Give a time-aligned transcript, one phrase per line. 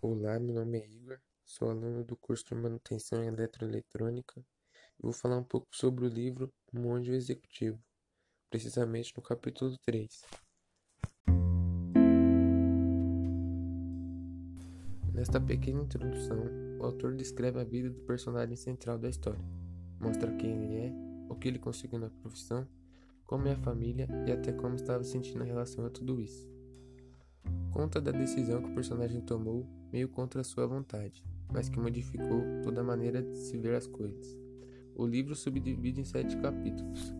[0.00, 4.40] Olá, meu nome é Igor, sou aluno do curso de Manutenção em Eletroeletrônica
[4.96, 7.82] e vou falar um pouco sobre o livro Monge Executivo,
[8.48, 10.22] precisamente no capítulo 3.
[15.12, 16.44] Nesta pequena introdução,
[16.78, 19.44] o autor descreve a vida do personagem central da história,
[19.98, 20.92] mostra quem ele é,
[21.28, 22.68] o que ele conseguiu na profissão,
[23.24, 26.57] como é a família e até como estava sentindo em relação a tudo isso.
[27.72, 32.80] Conta da decisão que o personagem tomou meio contra sua vontade, mas que modificou toda
[32.80, 34.36] a maneira de se ver as coisas.
[34.94, 37.14] O livro subdivide em sete capítulos.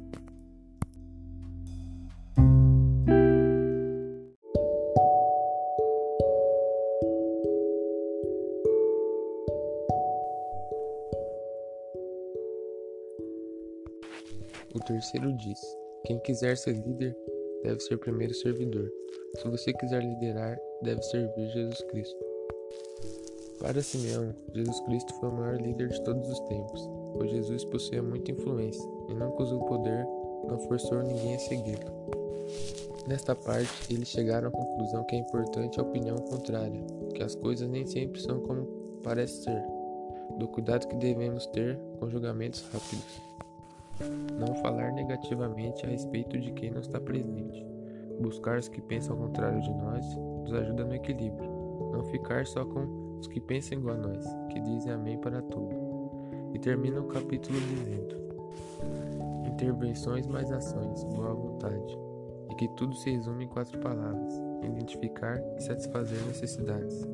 [14.74, 15.58] O terceiro diz:
[16.04, 17.16] Quem quiser ser líder
[17.68, 18.90] deve ser primeiro servidor.
[19.36, 22.16] Se você quiser liderar, deve servir Jesus Cristo.
[23.60, 28.02] Para Simeão, Jesus Cristo foi o maior líder de todos os tempos, pois Jesus possuía
[28.02, 30.06] muita influência e nunca usou poder,
[30.48, 31.92] não forçou ninguém a segui-lo.
[33.06, 36.80] Nesta parte, eles chegaram à conclusão que é importante a opinião contrária,
[37.14, 38.66] que as coisas nem sempre são como
[39.02, 39.62] parece ser,
[40.38, 43.27] do cuidado que devemos ter com julgamentos rápidos.
[44.38, 47.66] Não falar negativamente a respeito de quem não está presente.
[48.20, 50.04] Buscar os que pensam ao contrário de nós
[50.42, 51.50] nos ajuda no equilíbrio.
[51.92, 55.74] Não ficar só com os que pensam igual a nós, que dizem amém para tudo.
[56.54, 58.16] E termina o capítulo dizendo:
[59.46, 61.98] Intervenções mais ações, boa vontade.
[62.50, 67.06] E que tudo se resume em quatro palavras: identificar e satisfazer necessidades.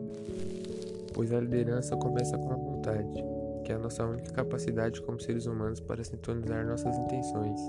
[1.15, 3.34] Pois a liderança começa com a vontade
[3.65, 7.61] que é a nossa única capacidade como seres humanos para sintonizar nossas intenções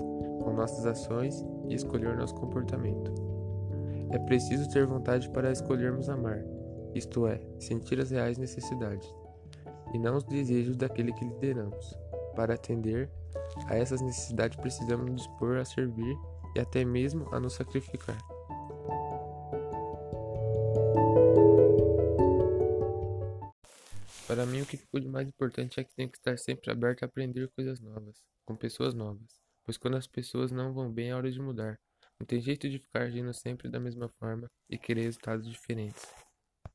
[0.46, 3.12] com nossas ações e escolher nosso comportamento.
[4.10, 6.44] É preciso ter vontade para escolhermos amar,
[6.94, 9.12] isto é, sentir as reais necessidades,
[9.92, 11.98] e não os desejos daquele que lideramos.
[12.36, 13.10] Para atender
[13.66, 16.16] a essas necessidades, precisamos nos dispor a servir
[16.54, 18.35] e até mesmo a nos sacrificar.
[24.26, 27.04] Para mim, o que ficou de mais importante é que tem que estar sempre aberto
[27.04, 29.40] a aprender coisas novas, com pessoas novas.
[29.64, 31.78] Pois quando as pessoas não vão bem, é hora de mudar.
[32.18, 36.12] Não tem jeito de ficar agindo sempre da mesma forma e querer resultados diferentes.